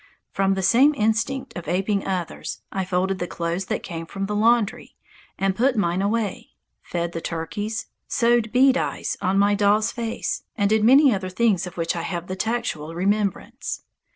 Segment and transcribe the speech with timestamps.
[0.31, 4.35] From the same instinct of aping others, I folded the clothes that came from the
[4.35, 4.95] laundry,
[5.37, 10.71] and put mine away, fed the turkeys, sewed bead eyes on my doll's face, and
[10.71, 13.83] did many other things of which I have the tactual remembrance.